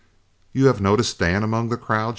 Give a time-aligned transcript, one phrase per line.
[0.51, 2.09] "You have noticed Dan among the crowd?"